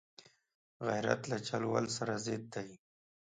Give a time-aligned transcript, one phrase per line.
[0.87, 2.69] غیرت له چل ول سره ضد دی